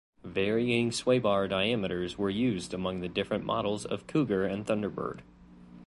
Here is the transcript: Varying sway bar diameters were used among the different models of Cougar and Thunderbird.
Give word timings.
Varying 0.25 0.91
sway 0.91 1.19
bar 1.19 1.47
diameters 1.47 2.17
were 2.17 2.31
used 2.31 2.73
among 2.73 3.01
the 3.01 3.07
different 3.07 3.43
models 3.45 3.85
of 3.85 4.07
Cougar 4.07 4.45
and 4.47 4.65
Thunderbird. 4.65 5.19